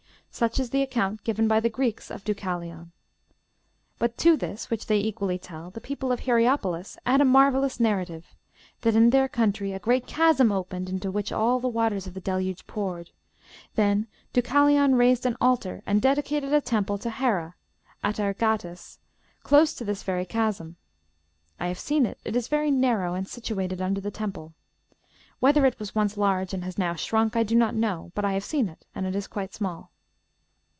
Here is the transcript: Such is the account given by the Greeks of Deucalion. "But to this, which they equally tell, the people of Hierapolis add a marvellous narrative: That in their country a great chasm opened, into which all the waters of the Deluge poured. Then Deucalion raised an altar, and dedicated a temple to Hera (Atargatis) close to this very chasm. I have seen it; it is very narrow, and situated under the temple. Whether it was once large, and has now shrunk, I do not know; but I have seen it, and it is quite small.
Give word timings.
Such 0.33 0.61
is 0.61 0.69
the 0.69 0.81
account 0.81 1.25
given 1.25 1.49
by 1.49 1.59
the 1.59 1.69
Greeks 1.69 2.09
of 2.09 2.23
Deucalion. 2.23 2.93
"But 3.99 4.17
to 4.19 4.37
this, 4.37 4.69
which 4.69 4.85
they 4.87 4.97
equally 4.97 5.37
tell, 5.37 5.71
the 5.71 5.81
people 5.81 6.09
of 6.09 6.21
Hierapolis 6.21 6.97
add 7.05 7.19
a 7.19 7.25
marvellous 7.25 7.81
narrative: 7.81 8.33
That 8.79 8.95
in 8.95 9.09
their 9.09 9.27
country 9.27 9.73
a 9.73 9.77
great 9.79 10.07
chasm 10.07 10.49
opened, 10.49 10.87
into 10.87 11.11
which 11.11 11.33
all 11.33 11.59
the 11.59 11.67
waters 11.67 12.07
of 12.07 12.13
the 12.13 12.21
Deluge 12.21 12.65
poured. 12.65 13.09
Then 13.75 14.07
Deucalion 14.31 14.95
raised 14.95 15.25
an 15.25 15.35
altar, 15.41 15.83
and 15.85 16.01
dedicated 16.01 16.53
a 16.53 16.61
temple 16.61 16.97
to 16.99 17.09
Hera 17.09 17.55
(Atargatis) 18.01 18.99
close 19.43 19.73
to 19.73 19.83
this 19.83 20.01
very 20.01 20.25
chasm. 20.25 20.77
I 21.59 21.67
have 21.67 21.77
seen 21.77 22.05
it; 22.05 22.19
it 22.23 22.37
is 22.37 22.47
very 22.47 22.71
narrow, 22.71 23.15
and 23.15 23.27
situated 23.27 23.81
under 23.81 23.99
the 23.99 24.11
temple. 24.11 24.53
Whether 25.41 25.65
it 25.65 25.77
was 25.77 25.93
once 25.93 26.15
large, 26.15 26.53
and 26.53 26.63
has 26.63 26.77
now 26.77 26.95
shrunk, 26.95 27.35
I 27.35 27.43
do 27.43 27.53
not 27.53 27.75
know; 27.75 28.13
but 28.15 28.23
I 28.23 28.31
have 28.31 28.45
seen 28.45 28.69
it, 28.69 28.85
and 28.95 29.05
it 29.05 29.13
is 29.13 29.27
quite 29.27 29.53
small. 29.53 29.91